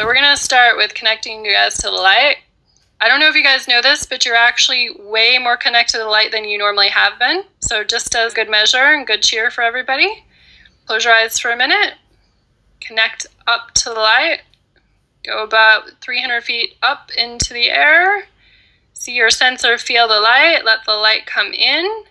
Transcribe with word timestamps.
So 0.00 0.06
we're 0.06 0.14
going 0.14 0.34
to 0.34 0.42
start 0.42 0.78
with 0.78 0.94
connecting 0.94 1.44
you 1.44 1.52
guys 1.52 1.76
to 1.76 1.82
the 1.82 1.92
light. 1.92 2.36
I 3.02 3.06
don't 3.06 3.20
know 3.20 3.28
if 3.28 3.34
you 3.34 3.42
guys 3.42 3.68
know 3.68 3.82
this, 3.82 4.06
but 4.06 4.24
you're 4.24 4.34
actually 4.34 4.88
way 4.98 5.36
more 5.36 5.58
connected 5.58 5.92
to 5.92 5.98
the 5.98 6.08
light 6.08 6.32
than 6.32 6.46
you 6.46 6.56
normally 6.56 6.88
have 6.88 7.18
been. 7.18 7.42
So 7.60 7.84
just 7.84 8.16
as 8.16 8.32
good 8.32 8.48
measure 8.48 8.78
and 8.78 9.06
good 9.06 9.22
cheer 9.22 9.50
for 9.50 9.60
everybody, 9.60 10.24
close 10.86 11.04
your 11.04 11.12
eyes 11.12 11.38
for 11.38 11.50
a 11.50 11.56
minute. 11.56 11.96
Connect 12.80 13.26
up 13.46 13.74
to 13.74 13.90
the 13.90 13.96
light. 13.96 14.40
Go 15.22 15.44
about 15.44 15.90
300 16.00 16.44
feet 16.44 16.76
up 16.80 17.10
into 17.18 17.52
the 17.52 17.68
air. 17.68 18.24
See 18.94 19.12
your 19.12 19.28
sensor 19.28 19.76
feel 19.76 20.08
the 20.08 20.18
light. 20.18 20.62
Let 20.64 20.86
the 20.86 20.94
light 20.94 21.26
come 21.26 21.52
in. 21.52 22.04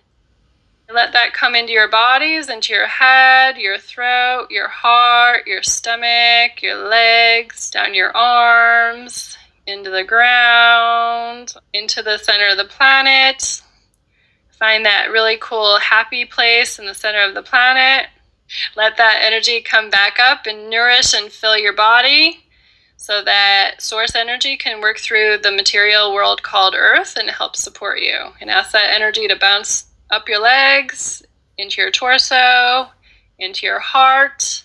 Let 0.92 1.14
that 1.14 1.34
come 1.34 1.54
into 1.54 1.72
your 1.72 1.88
bodies, 1.88 2.50
into 2.50 2.74
your 2.74 2.88
head, 2.88 3.58
your 3.58 3.78
throat, 3.78 4.48
your 4.50 4.68
heart, 4.68 5.46
your 5.46 5.62
stomach, 5.62 6.64
your 6.64 6.88
legs, 6.90 7.70
down 7.70 7.94
your 7.94 8.16
arms, 8.18 9.38
into 9.68 9.92
the 9.92 10.04
ground, 10.04 11.54
into 11.74 12.02
the 12.02 12.18
center 12.18 12.50
of 12.50 12.58
the 12.58 12.66
planet. 12.66 13.62
Find 14.58 14.84
that 14.84 15.12
really 15.12 15.38
cool, 15.40 15.78
happy 15.78 16.26
place 16.26 16.80
in 16.80 16.88
the 16.88 16.96
center 16.96 17.22
of 17.22 17.36
the 17.36 17.44
planet. 17.44 18.08
Let 18.76 18.98
that 18.98 19.22
energy 19.24 19.62
come 19.62 19.92
back 19.92 20.18
up 20.20 20.48
and 20.48 20.72
nourish 20.72 21.14
and 21.14 21.32
fill 21.32 21.56
your 21.56 21.74
body 21.74 22.46
so 22.98 23.24
that 23.24 23.76
source 23.78 24.16
energy 24.16 24.58
can 24.58 24.82
work 24.82 24.98
through 24.98 25.38
the 25.38 25.52
material 25.52 26.16
world 26.16 26.42
called 26.42 26.74
Earth 26.76 27.16
and 27.16 27.30
help 27.30 27.56
support 27.56 28.00
you. 28.00 28.18
And 28.42 28.50
ask 28.50 28.72
that 28.72 28.92
energy 28.92 29.28
to 29.28 29.36
bounce 29.36 29.86
up 30.10 30.28
your 30.28 30.42
legs, 30.42 31.24
into 31.58 31.82
your 31.82 31.92
torso, 31.92 32.88
into 33.38 33.66
your 33.66 33.80
heart, 33.80 34.64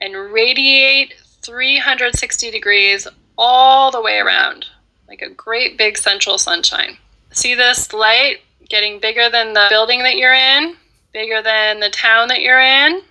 and 0.00 0.32
radiate 0.32 1.14
360 1.42 2.50
degrees 2.50 3.06
all 3.36 3.90
the 3.90 4.00
way 4.00 4.18
around, 4.18 4.66
like 5.08 5.22
a 5.22 5.30
great 5.30 5.78
big 5.78 5.96
central 5.96 6.38
sunshine. 6.38 6.96
See 7.32 7.54
this 7.54 7.92
light 7.92 8.38
getting 8.68 9.00
bigger 9.00 9.28
than 9.30 9.52
the 9.52 9.66
building 9.68 10.02
that 10.04 10.16
you're 10.16 10.34
in, 10.34 10.76
bigger 11.12 11.42
than 11.42 11.80
the 11.80 11.90
town 11.90 12.28
that 12.28 12.40
you're 12.40 12.60
in, 12.60 13.02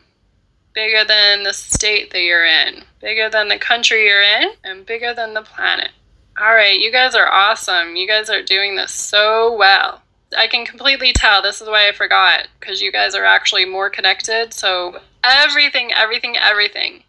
bigger 0.74 1.04
than 1.06 1.44
the 1.44 1.54
state 1.54 2.12
that 2.12 2.22
you're 2.22 2.46
in, 2.46 2.84
bigger 3.02 3.30
than 3.30 3.48
the 3.48 3.58
country 3.58 4.06
you're 4.06 4.22
in, 4.22 4.52
and 4.64 4.86
bigger 4.86 5.14
than 5.14 5.34
the 5.34 5.42
planet. 5.42 5.92
All 6.40 6.54
right, 6.54 6.80
you 6.80 6.92
guys 6.92 7.16
are 7.16 7.30
awesome. 7.30 7.96
You 7.96 8.08
guys 8.08 8.30
are 8.30 8.42
doing 8.42 8.76
this 8.76 8.94
so 8.94 9.54
well. 9.58 10.02
I 10.38 10.48
can 10.48 10.66
completely 10.66 11.14
tell. 11.14 11.42
This 11.42 11.62
is 11.62 11.68
why 11.68 11.88
I 11.88 11.92
forgot 11.92 12.48
because 12.60 12.82
you 12.82 12.92
guys 12.92 13.16
are 13.16 13.26
actually 13.26 13.66
more 13.66 13.90
connected. 13.90 14.54
So, 14.54 15.00
everything, 15.24 15.92
everything, 15.94 16.36
everything 16.38 17.04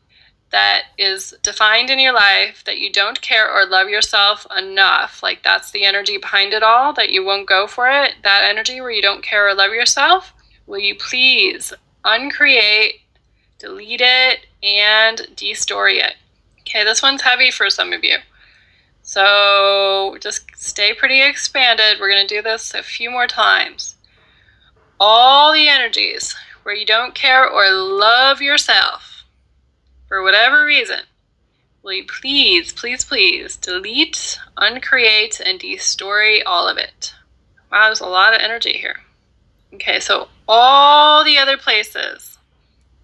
that 0.51 0.83
is 0.99 1.35
defined 1.43 1.91
in 1.91 1.99
your 2.01 2.13
life 2.13 2.65
that 2.65 2.79
you 2.79 2.91
don't 2.91 3.21
care 3.21 3.51
or 3.51 3.67
love 3.67 3.89
yourself 3.89 4.47
enough, 4.57 5.23
like 5.23 5.43
that's 5.43 5.71
the 5.71 5.85
energy 5.85 6.19
behind 6.19 6.53
it 6.53 6.63
all, 6.63 6.93
that 6.95 7.11
you 7.11 7.25
won't 7.25 7.49
go 7.49 7.67
for 7.67 7.89
it, 7.89 8.15
that 8.25 8.49
energy 8.49 8.81
where 8.81 8.91
you 8.91 9.03
don't 9.03 9.23
care 9.23 9.49
or 9.49 9.55
love 9.55 9.73
yourself, 9.73 10.33
will 10.67 10.81
you 10.81 10.97
please 10.97 11.73
uncreate, 12.05 13.01
delete 13.59 14.01
it, 14.03 14.47
and 14.63 15.19
destory 15.37 16.03
it? 16.03 16.15
Okay, 16.61 16.85
this 16.85 17.03
one's 17.03 17.23
heavy 17.23 17.51
for 17.51 17.71
some 17.71 17.93
of 17.93 18.03
you. 18.03 18.17
So 19.11 20.17
just 20.21 20.45
stay 20.55 20.95
pretty 20.95 21.21
expanded. 21.21 21.99
We're 21.99 22.13
going 22.13 22.25
to 22.25 22.33
do 22.33 22.43
this 22.43 22.75
a 22.75 22.81
few 22.85 23.11
more 23.11 23.27
times. 23.27 23.97
All 25.01 25.53
the 25.53 25.67
energies 25.67 26.37
where 26.63 26.77
you 26.77 26.87
don't 26.87 27.13
care 27.13 27.45
or 27.45 27.69
love 27.73 28.41
yourself 28.41 29.25
for 30.07 30.23
whatever 30.23 30.65
reason, 30.65 31.01
will 31.83 31.95
you 31.95 32.05
please, 32.05 32.73
please, 32.73 33.05
please 33.05 33.57
delete, 33.57 34.39
uncreate, 34.57 35.41
and 35.45 35.59
destory 35.59 36.43
all 36.47 36.69
of 36.69 36.79
it? 36.79 37.13
Wow, 37.73 37.87
there's 37.87 37.99
a 37.99 38.07
lot 38.07 38.33
of 38.33 38.41
energy 38.41 38.75
here. 38.75 39.01
Okay, 39.75 39.99
so 39.99 40.29
all 40.47 41.25
the 41.25 41.37
other 41.37 41.57
places 41.57 42.39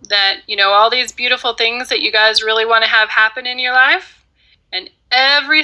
that, 0.09 0.43
you 0.47 0.55
know, 0.55 0.71
all 0.71 0.89
these 0.89 1.11
beautiful 1.11 1.55
things 1.55 1.89
that 1.89 2.01
you 2.01 2.13
guys 2.13 2.45
really 2.45 2.65
want 2.65 2.85
to 2.85 2.91
have 2.91 3.09
happen 3.09 3.45
in 3.45 3.59
your 3.59 3.73
life, 3.73 4.16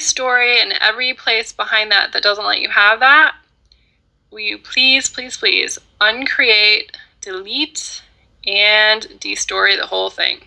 story 0.02 0.60
and 0.60 0.72
every 0.80 1.14
place 1.14 1.52
behind 1.52 1.90
that 1.92 2.12
that 2.12 2.22
doesn't 2.22 2.46
let 2.46 2.60
you 2.60 2.68
have 2.70 3.00
that, 3.00 3.34
will 4.30 4.40
you 4.40 4.58
please, 4.58 5.08
please, 5.08 5.36
please 5.36 5.78
uncreate, 6.00 6.96
delete, 7.20 8.02
and 8.46 9.02
destory 9.20 9.78
the 9.78 9.86
whole 9.86 10.10
thing? 10.10 10.40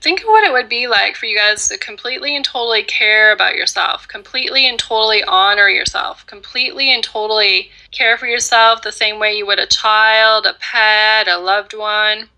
Think 0.00 0.20
of 0.20 0.26
what 0.26 0.44
it 0.44 0.52
would 0.52 0.68
be 0.68 0.86
like 0.86 1.16
for 1.16 1.26
you 1.26 1.36
guys 1.36 1.68
to 1.68 1.76
completely 1.76 2.36
and 2.36 2.44
totally 2.44 2.84
care 2.84 3.32
about 3.32 3.56
yourself, 3.56 4.06
completely 4.06 4.68
and 4.68 4.78
totally 4.78 5.24
honor 5.24 5.68
yourself, 5.68 6.24
completely 6.26 6.92
and 6.92 7.02
totally 7.02 7.70
care 7.90 8.16
for 8.16 8.26
yourself 8.26 8.82
the 8.82 8.92
same 8.92 9.18
way 9.18 9.36
you 9.36 9.44
would 9.46 9.58
a 9.58 9.66
child, 9.66 10.46
a 10.46 10.54
pet, 10.60 11.26
a 11.26 11.36
loved 11.36 11.74
one. 11.74 12.28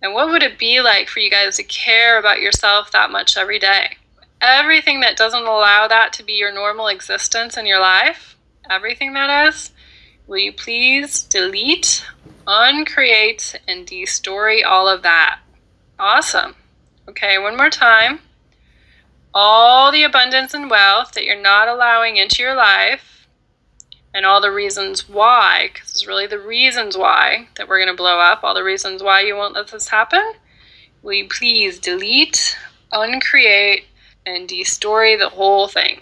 And 0.00 0.14
what 0.14 0.30
would 0.30 0.42
it 0.42 0.58
be 0.58 0.80
like 0.80 1.08
for 1.08 1.20
you 1.20 1.30
guys 1.30 1.56
to 1.56 1.62
care 1.64 2.18
about 2.18 2.40
yourself 2.40 2.90
that 2.92 3.10
much 3.10 3.36
every 3.36 3.58
day? 3.58 3.98
Everything 4.40 5.00
that 5.00 5.16
doesn't 5.16 5.42
allow 5.42 5.86
that 5.88 6.12
to 6.14 6.22
be 6.22 6.34
your 6.34 6.52
normal 6.52 6.88
existence 6.88 7.56
in 7.56 7.66
your 7.66 7.80
life, 7.80 8.36
everything 8.68 9.12
that 9.14 9.48
is, 9.48 9.72
will 10.26 10.38
you 10.38 10.52
please 10.52 11.22
delete, 11.22 12.06
uncreate, 12.46 13.60
and 13.66 13.86
destory 13.86 14.64
all 14.64 14.88
of 14.88 15.02
that? 15.02 15.40
Awesome. 15.98 16.54
Okay, 17.08 17.38
one 17.38 17.56
more 17.56 17.70
time. 17.70 18.20
All 19.34 19.92
the 19.92 20.02
abundance 20.02 20.54
and 20.54 20.70
wealth 20.70 21.12
that 21.12 21.24
you're 21.24 21.40
not 21.40 21.68
allowing 21.68 22.16
into 22.16 22.42
your 22.42 22.54
life, 22.54 23.28
and 24.12 24.26
all 24.26 24.40
the 24.40 24.50
reasons 24.50 25.08
why, 25.08 25.70
because 25.72 25.90
it's 25.90 26.06
really 26.06 26.26
the 26.26 26.38
reasons 26.38 26.96
why 26.96 27.48
that 27.56 27.68
we're 27.68 27.78
going 27.78 27.94
to 27.94 27.96
blow 27.96 28.18
up, 28.18 28.42
all 28.42 28.54
the 28.54 28.64
reasons 28.64 29.02
why 29.02 29.20
you 29.20 29.36
won't 29.36 29.54
let 29.54 29.68
this 29.68 29.88
happen. 29.88 30.32
Will 31.02 31.12
you 31.12 31.28
please 31.28 31.78
delete, 31.78 32.56
uncreate, 32.90 33.84
and 34.34 34.48
destory 34.48 35.18
the 35.18 35.28
whole 35.28 35.68
thing. 35.68 36.00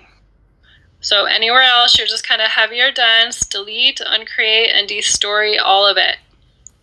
So 1.01 1.27
anywhere 1.27 1.63
else, 1.63 1.97
you're 1.97 2.07
just 2.07 2.27
kind 2.27 2.43
of 2.43 2.49
heavier 2.49 2.91
dense, 2.91 3.41
delete, 3.41 4.01
uncreate, 4.05 4.71
and 4.75 4.89
destory 4.89 5.57
all 5.63 5.87
of 5.87 5.97
it. 5.97 6.17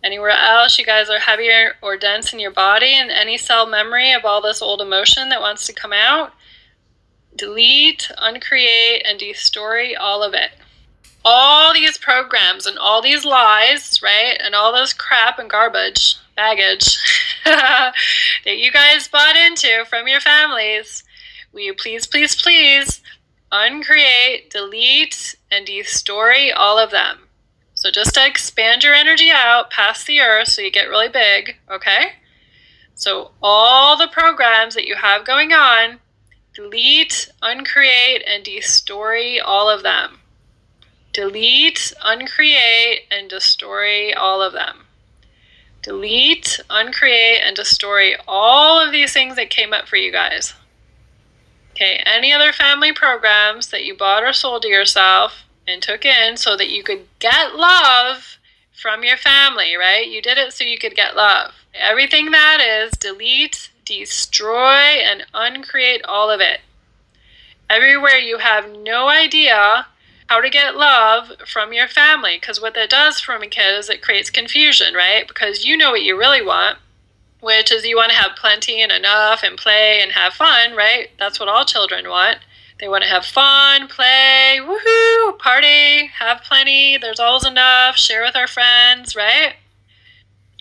Anywhere 0.02 0.30
else, 0.30 0.78
you 0.78 0.86
guys 0.86 1.10
are 1.10 1.18
heavier 1.18 1.74
or 1.82 1.96
dense 1.96 2.32
in 2.32 2.38
your 2.38 2.50
body, 2.50 2.94
and 2.94 3.10
any 3.10 3.36
cell 3.36 3.66
memory 3.66 4.12
of 4.12 4.24
all 4.24 4.40
this 4.40 4.62
old 4.62 4.80
emotion 4.80 5.28
that 5.28 5.40
wants 5.40 5.66
to 5.66 5.72
come 5.72 5.92
out, 5.92 6.32
delete, 7.34 8.10
uncreate, 8.16 9.02
and 9.04 9.20
destory 9.20 9.94
all 9.98 10.22
of 10.22 10.32
it. 10.32 10.50
All 11.24 11.74
these 11.74 11.98
programs 11.98 12.66
and 12.66 12.78
all 12.78 13.02
these 13.02 13.24
lies, 13.24 14.00
right, 14.00 14.36
and 14.40 14.54
all 14.54 14.72
this 14.72 14.92
crap 14.92 15.38
and 15.38 15.50
garbage, 15.50 16.16
baggage 16.36 16.98
that 17.44 17.94
you 18.44 18.70
guys 18.70 19.08
bought 19.08 19.34
into 19.34 19.84
from 19.86 20.06
your 20.06 20.20
families 20.20 21.02
Will 21.56 21.62
you 21.62 21.74
please, 21.74 22.06
please, 22.06 22.34
please 22.34 23.00
uncreate, 23.50 24.50
delete, 24.50 25.36
and 25.50 25.64
destroy 25.64 26.52
all 26.54 26.78
of 26.78 26.90
them? 26.90 27.28
So 27.72 27.90
just 27.90 28.12
to 28.12 28.26
expand 28.26 28.84
your 28.84 28.92
energy 28.92 29.30
out 29.32 29.70
past 29.70 30.06
the 30.06 30.20
earth 30.20 30.48
so 30.48 30.60
you 30.60 30.70
get 30.70 30.90
really 30.90 31.08
big, 31.08 31.56
okay? 31.70 32.12
So 32.94 33.30
all 33.42 33.96
the 33.96 34.06
programs 34.06 34.74
that 34.74 34.86
you 34.86 34.96
have 34.96 35.24
going 35.24 35.54
on, 35.54 36.00
delete, 36.52 37.30
uncreate, 37.40 38.22
and 38.26 38.44
destroy 38.44 39.42
all 39.42 39.70
of 39.70 39.82
them. 39.82 40.18
Delete, 41.14 41.94
uncreate, 42.04 43.04
and 43.10 43.30
destroy 43.30 44.12
all 44.12 44.42
of 44.42 44.52
them. 44.52 44.84
Delete, 45.80 46.60
uncreate, 46.68 47.40
and 47.42 47.56
destroy 47.56 48.12
all 48.28 48.78
of 48.78 48.92
these 48.92 49.14
things 49.14 49.36
that 49.36 49.48
came 49.48 49.72
up 49.72 49.88
for 49.88 49.96
you 49.96 50.12
guys. 50.12 50.52
Okay, 51.76 52.02
any 52.06 52.32
other 52.32 52.54
family 52.54 52.90
programs 52.90 53.66
that 53.66 53.84
you 53.84 53.94
bought 53.94 54.24
or 54.24 54.32
sold 54.32 54.62
to 54.62 54.68
yourself 54.68 55.44
and 55.68 55.82
took 55.82 56.06
in 56.06 56.38
so 56.38 56.56
that 56.56 56.70
you 56.70 56.82
could 56.82 57.06
get 57.18 57.54
love 57.54 58.38
from 58.72 59.04
your 59.04 59.18
family, 59.18 59.76
right? 59.76 60.08
You 60.08 60.22
did 60.22 60.38
it 60.38 60.54
so 60.54 60.64
you 60.64 60.78
could 60.78 60.94
get 60.94 61.16
love. 61.16 61.52
Everything 61.74 62.30
that 62.30 62.62
is, 62.62 62.92
delete, 62.92 63.68
destroy, 63.84 64.72
and 65.04 65.26
uncreate 65.34 66.02
all 66.06 66.30
of 66.30 66.40
it. 66.40 66.60
Everywhere 67.68 68.16
you 68.16 68.38
have 68.38 68.70
no 68.70 69.10
idea 69.10 69.86
how 70.28 70.40
to 70.40 70.48
get 70.48 70.76
love 70.76 71.30
from 71.46 71.74
your 71.74 71.88
family, 71.88 72.38
because 72.40 72.58
what 72.58 72.72
that 72.72 72.88
does 72.88 73.20
for 73.20 73.34
a 73.34 73.46
kid 73.48 73.78
is 73.78 73.90
it 73.90 74.00
creates 74.00 74.30
confusion, 74.30 74.94
right? 74.94 75.28
Because 75.28 75.66
you 75.66 75.76
know 75.76 75.90
what 75.90 76.02
you 76.02 76.18
really 76.18 76.42
want 76.42 76.78
which 77.46 77.70
is 77.70 77.84
you 77.84 77.94
want 77.94 78.10
to 78.10 78.16
have 78.16 78.34
plenty 78.34 78.82
and 78.82 78.90
enough 78.90 79.44
and 79.44 79.56
play 79.56 80.00
and 80.02 80.10
have 80.10 80.34
fun, 80.34 80.74
right? 80.74 81.10
That's 81.16 81.38
what 81.38 81.48
all 81.48 81.64
children 81.64 82.08
want. 82.08 82.38
They 82.80 82.88
want 82.88 83.04
to 83.04 83.08
have 83.08 83.24
fun, 83.24 83.86
play, 83.86 84.58
woohoo, 84.60 85.38
party, 85.38 86.06
have 86.06 86.42
plenty, 86.42 86.98
there's 86.98 87.20
always 87.20 87.46
enough, 87.46 87.96
share 87.96 88.22
with 88.22 88.34
our 88.34 88.48
friends, 88.48 89.14
right? 89.14 89.54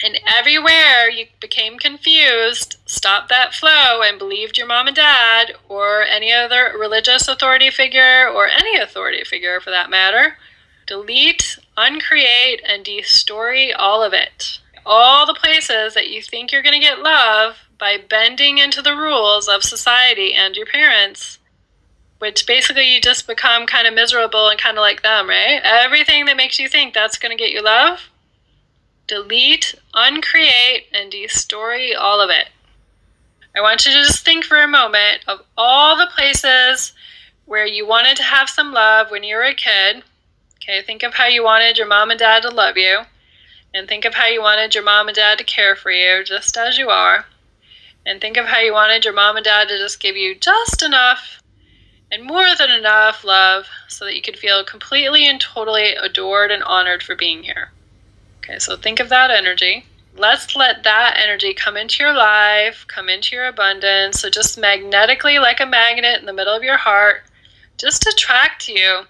And 0.03 0.19
everywhere 0.31 1.09
you 1.09 1.25
became 1.41 1.79
confused, 1.79 2.77
stopped 2.85 3.29
that 3.29 3.55
flow 3.55 4.03
and 4.03 4.19
believed 4.19 4.55
your 4.55 4.67
mom 4.67 4.85
and 4.85 4.95
dad 4.95 5.53
or 5.67 6.03
any 6.03 6.31
other 6.31 6.71
religious 6.77 7.27
authority 7.27 7.71
figure 7.71 8.29
or 8.29 8.47
any 8.47 8.77
authority 8.77 9.23
figure 9.23 9.59
for 9.59 9.71
that 9.71 9.89
matter, 9.89 10.38
delete, 10.85 11.57
uncreate, 11.75 12.61
and 12.63 12.85
destory 12.85 13.71
all 13.75 14.03
of 14.03 14.13
it. 14.13 14.59
All 14.85 15.25
the 15.25 15.33
places 15.33 15.93
that 15.93 16.09
you 16.09 16.21
think 16.21 16.51
you're 16.51 16.61
going 16.61 16.79
to 16.79 16.87
get 16.87 16.99
love 16.99 17.57
by 17.77 17.97
bending 17.97 18.57
into 18.57 18.81
the 18.81 18.95
rules 18.95 19.47
of 19.47 19.63
society 19.63 20.33
and 20.33 20.55
your 20.55 20.65
parents, 20.65 21.39
which 22.19 22.45
basically 22.45 22.93
you 22.93 23.01
just 23.01 23.27
become 23.27 23.65
kind 23.65 23.87
of 23.87 23.93
miserable 23.93 24.47
and 24.47 24.59
kind 24.59 24.77
of 24.77 24.81
like 24.81 25.01
them, 25.01 25.27
right? 25.27 25.61
Everything 25.63 26.25
that 26.25 26.37
makes 26.37 26.59
you 26.59 26.69
think 26.69 26.93
that's 26.93 27.17
going 27.17 27.35
to 27.35 27.41
get 27.41 27.51
you 27.51 27.63
love 27.63 28.09
delete, 29.07 29.75
uncreate, 29.93 30.88
and 30.91 31.11
destroy 31.11 31.95
all 31.95 32.19
of 32.19 32.29
it. 32.29 32.49
I 33.55 33.61
want 33.61 33.85
you 33.85 33.91
to 33.91 33.99
just 33.99 34.25
think 34.25 34.43
for 34.43 34.57
a 34.57 34.67
moment 34.67 35.21
of 35.27 35.41
all 35.57 35.95
the 35.95 36.07
places 36.07 36.93
where 37.45 37.65
you 37.65 37.88
wanted 37.88 38.17
to 38.17 38.23
have 38.23 38.49
some 38.49 38.73
love 38.73 39.11
when 39.11 39.23
you 39.23 39.35
were 39.35 39.43
a 39.43 39.53
kid. 39.53 40.03
Okay, 40.57 40.81
think 40.81 41.03
of 41.03 41.13
how 41.13 41.27
you 41.27 41.43
wanted 41.43 41.77
your 41.77 41.88
mom 41.88 42.09
and 42.09 42.19
dad 42.19 42.41
to 42.41 42.49
love 42.49 42.77
you, 42.77 43.01
and 43.75 43.89
think 43.89 44.06
of 44.06 44.13
how 44.13 44.27
you 44.27 44.42
wanted 44.42 44.74
your 44.74 44.83
mom 44.83 45.10
and 45.10 45.16
dad 45.16 45.38
to 45.38 45.44
care 45.44 45.75
for 45.75 45.92
you 45.92 46.24
just 46.24 46.56
as 46.57 46.77
you 46.77 46.89
are. 46.89 47.25
And 48.06 48.22
think 48.22 48.38
of 48.38 48.45
how 48.45 48.60
you 48.60 48.72
wanted 48.72 49.04
your 49.04 49.13
mom 49.13 49.36
and 49.36 49.44
dad 49.44 49.68
to 49.68 49.77
just 49.77 50.00
give 50.00 50.16
you 50.16 50.33
just 50.33 50.81
enough 50.81 51.42
and 52.12 52.24
more 52.24 52.48
than 52.57 52.72
enough 52.72 53.25
love 53.25 53.68
so 53.89 54.06
that 54.06 54.16
you 54.16 54.22
could 54.22 54.38
feel 54.38 54.63
completely 54.63 55.27
and 55.27 55.42
totally 55.42 55.95
adored 55.95 56.51
and 56.51 56.63
honored 56.63 57.04
for 57.04 57.16
being 57.16 57.44
here. 57.44 57.72
Okay, 58.39 58.60
so 58.60 58.77
think 58.77 59.00
of 59.00 59.10
that 59.10 59.31
energy. 59.31 59.86
Let's 60.16 60.56
let 60.56 60.83
that 60.83 61.19
energy 61.22 61.54
come 61.54 61.75
into 61.75 62.01
your 62.01 62.13
life, 62.13 62.86
come 62.88 63.10
into 63.10 63.36
your 63.36 63.48
abundance. 63.48 64.22
So 64.22 64.30
just 64.30 64.57
magnetically, 64.57 65.39
like 65.39 65.60
a 65.60 65.66
magnet 65.66 66.19
in 66.22 66.25
the 66.25 66.31
middle 66.31 66.56
of 66.56 66.63
your 66.63 66.77
heart, 66.77 67.24
just 67.77 68.07
attract 68.07 68.69
you 68.69 69.01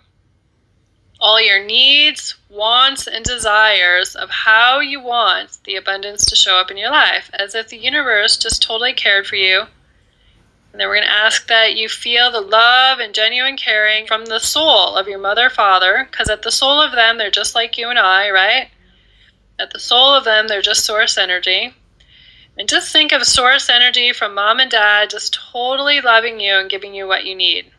all 1.25 1.41
your 1.41 1.65
needs, 1.65 2.35
wants, 2.51 3.07
and 3.07 3.25
desires 3.25 4.15
of 4.15 4.29
how 4.29 4.79
you 4.79 5.01
want 5.01 5.57
the 5.63 5.75
abundance 5.75 6.23
to 6.23 6.35
show 6.35 6.57
up 6.57 6.69
in 6.69 6.77
your 6.77 6.91
life, 6.91 7.31
as 7.33 7.55
if 7.55 7.67
the 7.67 7.77
universe 7.77 8.37
just 8.37 8.61
totally 8.61 8.93
cared 8.93 9.25
for 9.25 9.35
you. 9.35 9.61
And 10.71 10.79
then 10.79 10.87
we're 10.87 10.97
going 10.97 11.07
to 11.07 11.11
ask 11.11 11.47
that 11.47 11.75
you 11.75 11.89
feel 11.89 12.29
the 12.29 12.41
love 12.41 12.99
and 12.99 13.11
genuine 13.11 13.57
caring 13.57 14.05
from 14.05 14.27
the 14.27 14.37
soul 14.37 14.95
of 14.95 15.07
your 15.07 15.17
mother, 15.17 15.49
father, 15.49 16.07
because 16.11 16.29
at 16.29 16.43
the 16.43 16.51
soul 16.51 16.79
of 16.79 16.91
them, 16.91 17.17
they're 17.17 17.31
just 17.31 17.55
like 17.55 17.75
you 17.75 17.89
and 17.89 17.97
I, 17.97 18.29
right? 18.29 18.69
At 19.57 19.71
the 19.71 19.79
soul 19.79 20.13
of 20.13 20.25
them, 20.25 20.47
they're 20.47 20.61
just 20.61 20.85
source 20.85 21.17
energy. 21.17 21.73
And 22.55 22.69
just 22.69 22.93
think 22.93 23.11
of 23.11 23.23
source 23.23 23.67
energy 23.67 24.13
from 24.13 24.35
mom 24.35 24.59
and 24.59 24.69
dad 24.69 25.09
just 25.09 25.39
totally 25.51 26.01
loving 26.01 26.39
you 26.39 26.53
and 26.53 26.69
giving 26.69 26.93
you 26.93 27.07
what 27.07 27.25
you 27.25 27.33
need. 27.33 27.71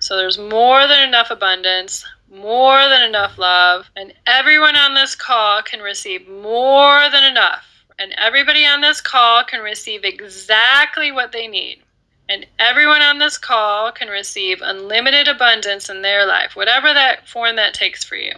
So 0.00 0.16
there's 0.16 0.38
more 0.38 0.88
than 0.88 1.06
enough 1.06 1.30
abundance, 1.30 2.06
more 2.30 2.88
than 2.88 3.02
enough 3.02 3.38
love, 3.38 3.90
and 3.96 4.12
everyone 4.26 4.76
on 4.76 4.94
this 4.94 5.14
call 5.14 5.62
can 5.62 5.80
receive 5.80 6.28
more 6.28 7.10
than 7.10 7.24
enough. 7.24 7.64
And 7.98 8.12
everybody 8.18 8.64
on 8.66 8.80
this 8.80 9.00
call 9.00 9.44
can 9.44 9.62
receive 9.62 10.04
exactly 10.04 11.10
what 11.10 11.32
they 11.32 11.48
need. 11.48 11.82
And 12.28 12.46
everyone 12.58 13.02
on 13.02 13.18
this 13.18 13.38
call 13.38 13.92
can 13.92 14.08
receive 14.08 14.60
unlimited 14.60 15.28
abundance 15.28 15.88
in 15.88 16.02
their 16.02 16.26
life, 16.26 16.56
whatever 16.56 16.92
that 16.92 17.28
form 17.28 17.56
that 17.56 17.74
takes 17.74 18.04
for 18.04 18.16
you 18.16 18.32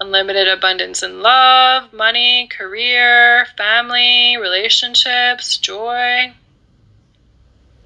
unlimited 0.00 0.48
abundance 0.48 1.02
in 1.02 1.20
love, 1.20 1.92
money, 1.92 2.48
career, 2.48 3.46
family, 3.56 4.36
relationships, 4.38 5.58
joy. 5.58 6.32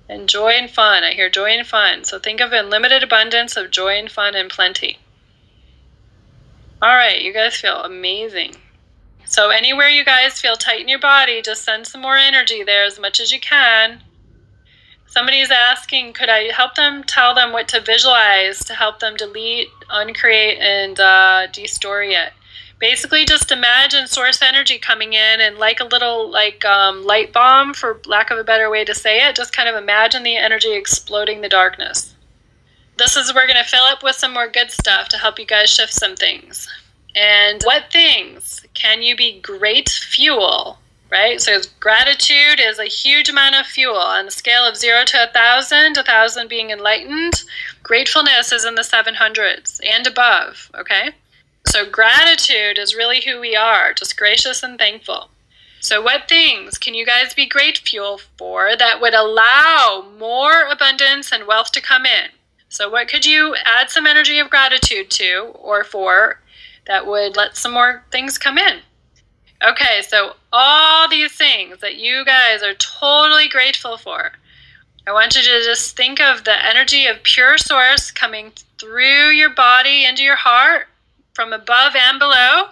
And 0.08 0.28
joy 0.28 0.50
and 0.50 0.70
fun. 0.70 1.02
I 1.02 1.12
hear 1.12 1.30
joy 1.30 1.50
and 1.50 1.66
fun. 1.66 2.04
So 2.04 2.18
think 2.18 2.40
of 2.40 2.52
unlimited 2.52 3.02
abundance 3.02 3.56
of 3.56 3.70
joy 3.70 3.98
and 3.98 4.10
fun 4.10 4.34
and 4.34 4.50
plenty. 4.50 4.98
All 6.82 6.94
right, 6.94 7.22
you 7.22 7.32
guys 7.32 7.56
feel 7.56 7.82
amazing. 7.82 8.56
So, 9.24 9.48
anywhere 9.48 9.88
you 9.88 10.04
guys 10.04 10.38
feel 10.38 10.54
tight 10.54 10.82
in 10.82 10.88
your 10.88 10.98
body, 10.98 11.40
just 11.40 11.64
send 11.64 11.86
some 11.86 12.02
more 12.02 12.16
energy 12.16 12.62
there 12.62 12.84
as 12.84 12.98
much 12.98 13.20
as 13.20 13.32
you 13.32 13.40
can. 13.40 14.02
Somebody's 15.06 15.50
asking, 15.50 16.12
could 16.12 16.28
I 16.28 16.52
help 16.52 16.74
them 16.74 17.02
tell 17.04 17.34
them 17.34 17.52
what 17.52 17.68
to 17.68 17.80
visualize 17.80 18.58
to 18.64 18.74
help 18.74 18.98
them 18.98 19.16
delete, 19.16 19.68
uncreate, 19.88 20.58
and 20.58 21.00
uh, 21.00 21.46
destory 21.52 22.12
it? 22.12 22.32
Basically, 22.78 23.24
just 23.24 23.50
imagine 23.50 24.06
source 24.06 24.42
energy 24.42 24.78
coming 24.78 25.12
in 25.12 25.40
and 25.40 25.58
like 25.58 25.80
a 25.80 25.84
little 25.84 26.30
like 26.30 26.64
um, 26.64 27.04
light 27.04 27.32
bomb, 27.32 27.72
for 27.72 28.00
lack 28.06 28.30
of 28.30 28.38
a 28.38 28.44
better 28.44 28.68
way 28.70 28.84
to 28.84 28.94
say 28.94 29.26
it, 29.26 29.36
just 29.36 29.56
kind 29.56 29.68
of 29.68 29.74
imagine 29.74 30.22
the 30.22 30.36
energy 30.36 30.72
exploding 30.72 31.40
the 31.40 31.48
darkness. 31.48 32.14
This 32.96 33.16
is 33.16 33.34
we're 33.34 33.46
going 33.46 33.62
to 33.62 33.68
fill 33.68 33.84
up 33.84 34.02
with 34.02 34.16
some 34.16 34.34
more 34.34 34.48
good 34.48 34.70
stuff 34.70 35.08
to 35.08 35.18
help 35.18 35.38
you 35.38 35.46
guys 35.46 35.70
shift 35.70 35.92
some 35.92 36.14
things. 36.14 36.68
And 37.16 37.62
what 37.62 37.90
things 37.90 38.64
can 38.74 39.02
you 39.02 39.16
be 39.16 39.40
great 39.40 39.88
fuel 39.88 40.78
right? 41.14 41.40
So 41.40 41.60
gratitude 41.78 42.58
is 42.58 42.80
a 42.80 42.86
huge 42.86 43.28
amount 43.28 43.54
of 43.54 43.66
fuel 43.66 43.96
on 43.96 44.26
a 44.26 44.30
scale 44.32 44.66
of 44.66 44.76
zero 44.76 45.04
to 45.04 45.28
a 45.28 45.32
thousand, 45.32 45.96
a 45.96 46.02
thousand 46.02 46.48
being 46.48 46.70
enlightened. 46.70 47.44
Gratefulness 47.84 48.50
is 48.50 48.64
in 48.64 48.74
the 48.74 48.82
700s 48.82 49.78
and 49.88 50.06
above, 50.08 50.70
okay? 50.74 51.10
So 51.66 51.88
gratitude 51.88 52.78
is 52.78 52.94
really 52.94 53.22
who 53.22 53.40
we 53.40 53.56
are, 53.56 53.92
just 53.92 54.16
gracious 54.16 54.62
and 54.62 54.78
thankful. 54.78 55.30
So, 55.80 56.00
what 56.00 56.28
things 56.28 56.78
can 56.78 56.94
you 56.94 57.04
guys 57.04 57.34
be 57.34 57.44
grateful 57.46 58.18
for 58.38 58.74
that 58.74 59.00
would 59.02 59.12
allow 59.12 60.06
more 60.18 60.62
abundance 60.70 61.30
and 61.30 61.46
wealth 61.46 61.72
to 61.72 61.80
come 61.82 62.06
in? 62.06 62.30
So, 62.68 62.88
what 62.88 63.08
could 63.08 63.26
you 63.26 63.54
add 63.64 63.90
some 63.90 64.06
energy 64.06 64.38
of 64.38 64.48
gratitude 64.48 65.10
to 65.10 65.52
or 65.54 65.84
for 65.84 66.40
that 66.86 67.06
would 67.06 67.36
let 67.36 67.56
some 67.56 67.72
more 67.72 68.02
things 68.10 68.38
come 68.38 68.56
in? 68.56 68.80
Okay, 69.62 70.00
so 70.02 70.36
all 70.52 71.08
these 71.08 71.32
things 71.32 71.80
that 71.80 71.96
you 71.96 72.24
guys 72.24 72.62
are 72.62 72.74
totally 72.74 73.48
grateful 73.48 73.96
for, 73.96 74.32
I 75.06 75.12
want 75.12 75.36
you 75.36 75.42
to 75.42 75.64
just 75.64 75.96
think 75.96 76.20
of 76.20 76.44
the 76.44 76.66
energy 76.66 77.06
of 77.06 77.22
pure 77.22 77.58
source 77.58 78.10
coming 78.10 78.52
through 78.78 79.30
your 79.30 79.50
body 79.50 80.06
into 80.06 80.22
your 80.22 80.36
heart 80.36 80.88
from 81.34 81.52
above 81.52 81.94
and 81.94 82.18
below. 82.18 82.68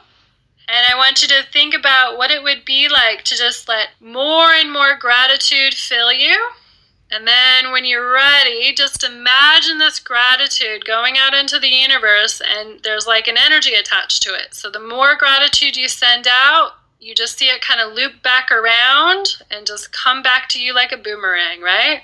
And 0.68 0.86
I 0.90 0.96
want 0.96 1.22
you 1.22 1.28
to 1.28 1.42
think 1.52 1.74
about 1.74 2.16
what 2.16 2.30
it 2.30 2.42
would 2.42 2.64
be 2.64 2.88
like 2.88 3.24
to 3.24 3.36
just 3.36 3.68
let 3.68 3.88
more 4.00 4.52
and 4.52 4.72
more 4.72 4.96
gratitude 4.96 5.74
fill 5.74 6.12
you 6.12 6.50
and 7.12 7.26
then 7.28 7.72
when 7.72 7.84
you're 7.84 8.10
ready, 8.10 8.72
just 8.72 9.04
imagine 9.04 9.76
this 9.76 10.00
gratitude 10.00 10.86
going 10.86 11.18
out 11.18 11.34
into 11.34 11.58
the 11.58 11.68
universe, 11.68 12.40
and 12.40 12.80
there's 12.82 13.06
like 13.06 13.28
an 13.28 13.36
energy 13.36 13.74
attached 13.74 14.22
to 14.22 14.30
it. 14.30 14.54
So 14.54 14.70
the 14.70 14.80
more 14.80 15.14
gratitude 15.14 15.76
you 15.76 15.88
send 15.88 16.26
out, 16.26 16.70
you 17.00 17.14
just 17.14 17.36
see 17.36 17.48
it 17.48 17.60
kind 17.60 17.82
of 17.82 17.92
loop 17.92 18.22
back 18.22 18.50
around 18.50 19.28
and 19.50 19.66
just 19.66 19.92
come 19.92 20.22
back 20.22 20.48
to 20.50 20.62
you 20.62 20.74
like 20.74 20.90
a 20.90 20.96
boomerang, 20.96 21.60
right? 21.60 22.00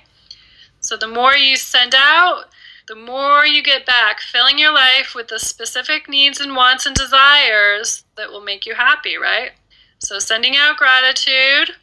So 0.80 0.94
the 0.94 1.08
more 1.08 1.34
you 1.34 1.56
send 1.56 1.94
out, 1.96 2.44
the 2.88 2.94
more 2.94 3.44
you 3.44 3.62
get 3.62 3.84
back, 3.84 4.20
filling 4.20 4.58
your 4.58 4.72
life 4.72 5.14
with 5.14 5.28
the 5.28 5.38
specific 5.38 6.08
needs 6.08 6.40
and 6.40 6.56
wants 6.56 6.86
and 6.86 6.96
desires 6.96 8.04
that 8.16 8.30
will 8.30 8.40
make 8.40 8.64
you 8.64 8.74
happy, 8.74 9.16
right? 9.16 9.52
So 9.98 10.18
sending 10.18 10.56
out 10.56 10.78
gratitude 10.78 11.76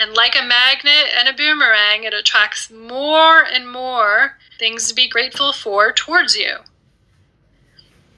and 0.00 0.14
like 0.14 0.34
a 0.34 0.44
magnet 0.44 1.12
and 1.18 1.28
a 1.28 1.34
boomerang, 1.34 2.04
it 2.04 2.14
attracts 2.14 2.70
more 2.70 3.44
and 3.44 3.70
more 3.70 4.38
things 4.58 4.88
to 4.88 4.94
be 4.94 5.08
grateful 5.08 5.52
for 5.52 5.92
towards 5.92 6.36
you. 6.36 6.56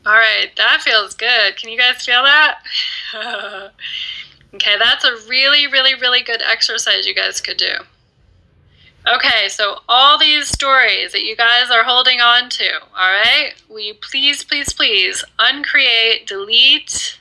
All 0.07 0.15
right, 0.15 0.51
that 0.57 0.81
feels 0.83 1.15
good. 1.15 1.57
Can 1.57 1.71
you 1.71 1.79
guys 1.79 2.05
feel 2.05 2.23
that? 2.23 2.61
okay, 4.55 4.77
that's 4.79 5.05
a 5.05 5.29
really, 5.29 5.67
really, 5.67 5.95
really 5.95 6.23
good 6.23 6.41
exercise 6.41 7.07
you 7.07 7.15
guys 7.15 7.41
could 7.41 7.57
do. 7.57 7.75
Okay, 9.07 9.49
so 9.49 9.79
all 9.89 10.19
these 10.19 10.49
stories 10.49 11.13
that 11.13 11.25
you 11.25 11.35
guys 11.35 11.71
are 11.71 11.85
holding 11.85 12.21
on 12.21 12.49
to, 12.51 12.81
all 12.97 13.11
right, 13.11 13.53
will 13.69 13.81
you 13.81 13.95
please, 13.95 14.45
please, 14.45 14.73
please 14.73 15.25
uncreate, 15.39 16.27
delete, 16.27 17.19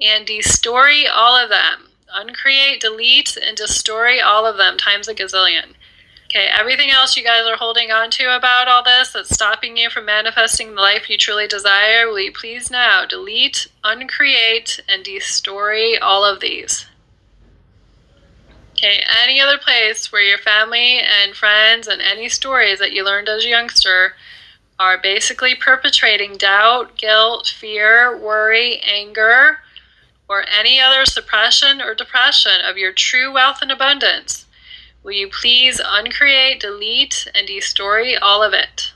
and 0.00 0.26
destory 0.26 1.04
all 1.10 1.36
of 1.36 1.48
them? 1.48 1.88
uncreate, 2.14 2.80
delete, 2.80 3.36
and 3.36 3.56
destory 3.56 4.22
all 4.22 4.46
of 4.46 4.56
them 4.56 4.76
times 4.76 5.08
a 5.08 5.14
gazillion. 5.14 5.74
Okay, 6.26 6.48
everything 6.58 6.90
else 6.90 7.16
you 7.16 7.22
guys 7.22 7.46
are 7.46 7.56
holding 7.56 7.90
on 7.90 8.10
to 8.10 8.34
about 8.34 8.68
all 8.68 8.82
this 8.82 9.12
that's 9.12 9.34
stopping 9.34 9.76
you 9.76 9.90
from 9.90 10.06
manifesting 10.06 10.74
the 10.74 10.80
life 10.80 11.10
you 11.10 11.18
truly 11.18 11.46
desire, 11.46 12.06
will 12.06 12.20
you 12.20 12.32
please 12.32 12.70
now 12.70 13.04
delete, 13.04 13.68
uncreate, 13.84 14.80
and 14.88 15.04
destory 15.04 15.96
all 16.00 16.24
of 16.24 16.40
these? 16.40 16.86
Okay, 18.84 19.00
any 19.22 19.40
other 19.40 19.58
place 19.58 20.10
where 20.10 20.24
your 20.24 20.38
family 20.38 20.98
and 20.98 21.36
friends 21.36 21.86
and 21.86 22.02
any 22.02 22.28
stories 22.28 22.80
that 22.80 22.90
you 22.90 23.04
learned 23.04 23.28
as 23.28 23.44
a 23.44 23.48
youngster 23.48 24.16
are 24.76 24.98
basically 24.98 25.54
perpetrating 25.54 26.36
doubt, 26.36 26.96
guilt, 26.96 27.46
fear, 27.46 28.16
worry, 28.18 28.80
anger, 28.80 29.58
or 30.28 30.44
any 30.48 30.80
other 30.80 31.04
suppression 31.04 31.80
or 31.80 31.94
depression 31.94 32.60
of 32.64 32.76
your 32.76 32.92
true 32.92 33.32
wealth 33.32 33.58
and 33.62 33.70
abundance, 33.70 34.46
will 35.04 35.12
you 35.12 35.28
please 35.28 35.80
uncreate, 35.84 36.58
delete, 36.58 37.28
and 37.36 37.46
destroy 37.46 38.18
all 38.18 38.42
of 38.42 38.52
it? 38.52 38.92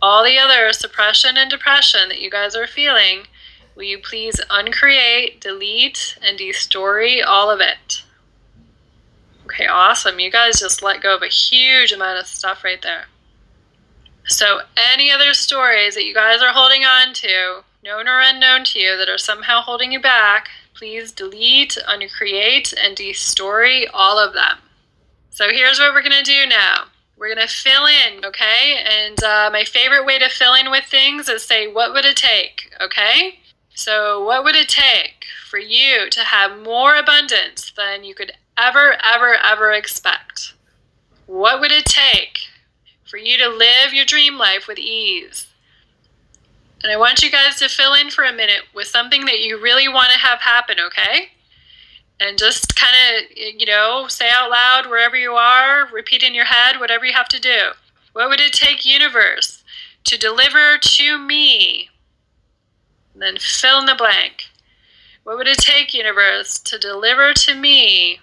All 0.00 0.22
the 0.22 0.38
other 0.38 0.72
suppression 0.72 1.36
and 1.36 1.50
depression 1.50 2.08
that 2.08 2.20
you 2.20 2.30
guys 2.30 2.54
are 2.54 2.68
feeling, 2.68 3.26
will 3.74 3.82
you 3.82 3.98
please 3.98 4.40
uncreate, 4.48 5.40
delete, 5.40 6.16
and 6.22 6.38
destroy 6.38 7.20
all 7.26 7.50
of 7.50 7.58
it? 7.58 8.04
Okay, 9.50 9.66
awesome. 9.66 10.20
You 10.20 10.30
guys 10.30 10.60
just 10.60 10.80
let 10.80 11.02
go 11.02 11.16
of 11.16 11.22
a 11.22 11.26
huge 11.26 11.90
amount 11.90 12.20
of 12.20 12.26
stuff 12.28 12.62
right 12.62 12.80
there. 12.80 13.06
So, 14.24 14.60
any 14.92 15.10
other 15.10 15.34
stories 15.34 15.96
that 15.96 16.04
you 16.04 16.14
guys 16.14 16.40
are 16.40 16.52
holding 16.52 16.84
on 16.84 17.12
to, 17.14 17.64
known 17.82 18.06
or 18.06 18.20
unknown 18.20 18.62
to 18.66 18.78
you, 18.78 18.96
that 18.96 19.08
are 19.08 19.18
somehow 19.18 19.60
holding 19.60 19.90
you 19.90 20.00
back, 20.00 20.50
please 20.72 21.10
delete, 21.10 21.76
uncreate, 21.88 22.72
and 22.80 22.96
destory 22.96 23.86
all 23.92 24.20
of 24.20 24.34
them. 24.34 24.58
So, 25.30 25.48
here's 25.50 25.80
what 25.80 25.94
we're 25.94 26.08
going 26.08 26.12
to 26.12 26.22
do 26.22 26.46
now. 26.48 26.84
We're 27.16 27.34
going 27.34 27.44
to 27.44 27.52
fill 27.52 27.86
in, 27.86 28.24
okay? 28.24 28.84
And 28.88 29.20
uh, 29.20 29.50
my 29.52 29.64
favorite 29.64 30.06
way 30.06 30.20
to 30.20 30.28
fill 30.28 30.54
in 30.54 30.70
with 30.70 30.84
things 30.84 31.28
is 31.28 31.42
say, 31.42 31.66
what 31.66 31.92
would 31.92 32.04
it 32.04 32.16
take, 32.16 32.72
okay? 32.80 33.40
So, 33.74 34.24
what 34.24 34.44
would 34.44 34.54
it 34.54 34.68
take 34.68 35.24
for 35.48 35.58
you 35.58 36.08
to 36.08 36.20
have 36.20 36.62
more 36.62 36.94
abundance 36.94 37.72
than 37.76 38.04
you 38.04 38.14
could 38.14 38.30
ever, 38.60 38.96
ever, 39.02 39.34
ever 39.34 39.72
expect? 39.72 40.54
What 41.26 41.60
would 41.60 41.72
it 41.72 41.86
take 41.86 42.40
for 43.04 43.16
you 43.16 43.38
to 43.38 43.48
live 43.48 43.92
your 43.92 44.04
dream 44.04 44.36
life 44.36 44.66
with 44.68 44.78
ease? 44.78 45.46
And 46.82 46.92
I 46.92 46.96
want 46.96 47.22
you 47.22 47.30
guys 47.30 47.56
to 47.56 47.68
fill 47.68 47.94
in 47.94 48.10
for 48.10 48.24
a 48.24 48.32
minute 48.32 48.62
with 48.74 48.86
something 48.86 49.26
that 49.26 49.40
you 49.40 49.60
really 49.60 49.88
want 49.88 50.10
to 50.12 50.18
have 50.18 50.40
happen, 50.40 50.78
okay? 50.80 51.28
And 52.18 52.38
just 52.38 52.74
kind 52.76 52.94
of, 52.94 53.36
you 53.36 53.66
know, 53.66 54.06
say 54.08 54.28
out 54.30 54.50
loud 54.50 54.86
wherever 54.88 55.16
you 55.16 55.32
are, 55.32 55.86
repeat 55.92 56.22
in 56.22 56.34
your 56.34 56.46
head, 56.46 56.80
whatever 56.80 57.04
you 57.04 57.12
have 57.12 57.28
to 57.28 57.40
do. 57.40 57.70
What 58.12 58.28
would 58.28 58.40
it 58.40 58.52
take, 58.52 58.84
universe, 58.84 59.62
to 60.04 60.18
deliver 60.18 60.78
to 60.78 61.18
me? 61.18 61.88
And 63.12 63.22
then 63.22 63.36
fill 63.38 63.80
in 63.80 63.86
the 63.86 63.94
blank. 63.94 64.44
What 65.22 65.36
would 65.36 65.48
it 65.48 65.58
take, 65.58 65.94
universe, 65.94 66.58
to 66.60 66.78
deliver 66.78 67.32
to 67.34 67.54
me? 67.54 68.20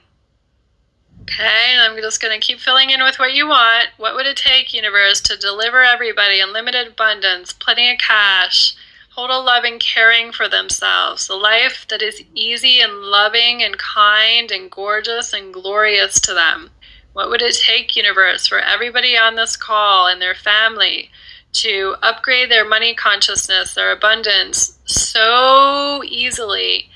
Okay, 1.30 1.74
and 1.74 1.82
I'm 1.82 2.02
just 2.02 2.22
going 2.22 2.40
to 2.40 2.46
keep 2.46 2.58
filling 2.58 2.90
in 2.90 3.04
with 3.04 3.20
what 3.20 3.34
you 3.34 3.48
want. 3.50 3.90
What 3.98 4.16
would 4.16 4.26
it 4.26 4.38
take, 4.38 4.74
universe, 4.74 5.20
to 5.22 5.36
deliver 5.36 5.84
everybody 5.84 6.40
unlimited 6.40 6.88
abundance, 6.88 7.52
plenty 7.52 7.92
of 7.92 7.98
cash, 8.00 8.78
total 9.14 9.44
loving, 9.44 9.78
caring 9.78 10.32
for 10.32 10.48
themselves, 10.48 11.28
a 11.28 11.36
life 11.36 11.86
that 11.90 12.02
is 12.02 12.24
easy 12.34 12.80
and 12.80 12.94
loving 13.02 13.62
and 13.62 13.78
kind 13.78 14.52
and 14.52 14.72
gorgeous 14.72 15.34
and 15.34 15.54
glorious 15.54 16.22
to 16.22 16.34
them? 16.34 16.70
What 17.12 17.30
would 17.30 17.42
it 17.42 17.56
take, 17.56 17.98
universe, 17.98 18.48
for 18.48 18.60
everybody 18.60 19.18
on 19.18 19.36
this 19.36 19.58
call 19.58 20.08
and 20.08 20.22
their 20.22 20.36
family 20.36 21.12
to 21.54 21.98
upgrade 22.02 22.50
their 22.50 22.66
money 22.66 22.96
consciousness, 22.96 23.74
their 23.74 23.92
abundance 23.92 24.80
so 24.86 26.02
easily 26.06 26.90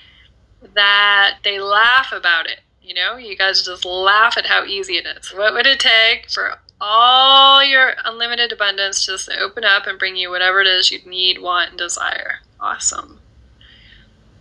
that 0.73 1.39
they 1.43 1.59
laugh 1.59 2.13
about 2.13 2.45
it? 2.45 2.61
You 2.81 2.95
know, 2.95 3.17
you 3.17 3.38
guys 3.38 3.63
just 3.63 3.85
laugh 3.85 4.38
at 4.38 4.47
how 4.47 4.65
easy 4.65 4.97
it 4.97 5.05
is. 5.05 5.31
What 5.33 5.53
would 5.53 5.67
it 5.67 5.79
take 5.79 6.29
for 6.29 6.57
all 6.79 7.63
your 7.63 7.93
unlimited 8.03 8.51
abundance 8.51 9.05
just 9.05 9.27
to 9.27 9.39
open 9.39 9.63
up 9.63 9.85
and 9.85 10.00
bring 10.00 10.15
you 10.15 10.31
whatever 10.31 10.61
it 10.61 10.67
is 10.67 10.91
you 10.91 11.00
need, 11.05 11.41
want, 11.41 11.69
and 11.69 11.77
desire? 11.77 12.39
Awesome. 12.59 13.19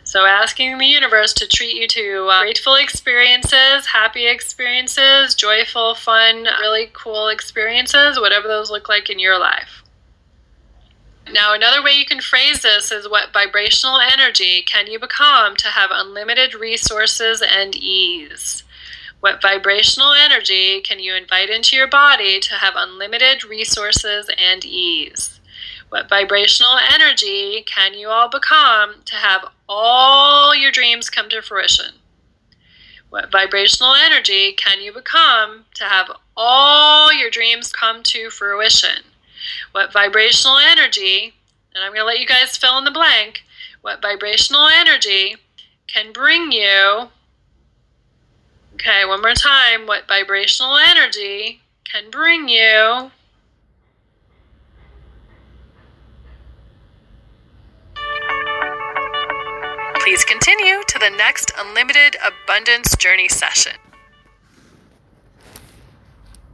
So, 0.04 0.24
asking 0.24 0.78
the 0.78 0.86
universe 0.86 1.32
to 1.34 1.46
treat 1.46 1.76
you 1.76 1.86
to 1.86 2.26
uh, 2.28 2.40
grateful 2.40 2.74
experiences, 2.74 3.86
happy 3.86 4.26
experiences, 4.26 5.34
joyful, 5.34 5.94
fun, 5.94 6.48
really 6.60 6.90
cool 6.92 7.28
experiences, 7.28 8.18
whatever 8.18 8.48
those 8.48 8.70
look 8.70 8.88
like 8.88 9.08
in 9.10 9.20
your 9.20 9.38
life. 9.38 9.84
Now, 11.32 11.54
another 11.54 11.82
way 11.82 11.92
you 11.92 12.04
can 12.04 12.20
phrase 12.20 12.62
this 12.62 12.90
is 12.90 13.08
what 13.08 13.32
vibrational 13.32 14.00
energy 14.00 14.62
can 14.62 14.88
you 14.88 14.98
become 14.98 15.54
to 15.56 15.68
have 15.68 15.90
unlimited 15.92 16.54
resources 16.54 17.40
and 17.40 17.76
ease? 17.76 18.64
What 19.20 19.40
vibrational 19.40 20.12
energy 20.12 20.80
can 20.80 20.98
you 20.98 21.14
invite 21.14 21.50
into 21.50 21.76
your 21.76 21.86
body 21.86 22.40
to 22.40 22.54
have 22.54 22.74
unlimited 22.76 23.44
resources 23.44 24.28
and 24.36 24.64
ease? 24.64 25.38
What 25.90 26.08
vibrational 26.08 26.78
energy 26.92 27.62
can 27.62 27.94
you 27.94 28.08
all 28.08 28.28
become 28.28 29.02
to 29.04 29.14
have 29.14 29.44
all 29.68 30.54
your 30.54 30.72
dreams 30.72 31.10
come 31.10 31.28
to 31.28 31.42
fruition? 31.42 31.96
What 33.10 33.30
vibrational 33.30 33.94
energy 33.94 34.52
can 34.52 34.80
you 34.80 34.92
become 34.92 35.66
to 35.74 35.84
have 35.84 36.10
all 36.36 37.12
your 37.12 37.30
dreams 37.30 37.72
come 37.72 38.02
to 38.04 38.30
fruition? 38.30 39.09
What 39.72 39.92
vibrational 39.92 40.58
energy, 40.58 41.34
and 41.74 41.84
I'm 41.84 41.90
going 41.90 42.00
to 42.00 42.06
let 42.06 42.20
you 42.20 42.26
guys 42.26 42.56
fill 42.56 42.78
in 42.78 42.84
the 42.84 42.90
blank, 42.90 43.42
what 43.82 44.02
vibrational 44.02 44.68
energy 44.68 45.36
can 45.86 46.12
bring 46.12 46.52
you. 46.52 47.08
Okay, 48.74 49.04
one 49.04 49.20
more 49.20 49.34
time. 49.34 49.86
What 49.86 50.08
vibrational 50.08 50.76
energy 50.76 51.60
can 51.84 52.10
bring 52.10 52.48
you. 52.48 53.10
Please 59.96 60.24
continue 60.24 60.82
to 60.88 60.98
the 60.98 61.10
next 61.10 61.52
Unlimited 61.58 62.16
Abundance 62.24 62.96
Journey 62.96 63.28
session. 63.28 63.89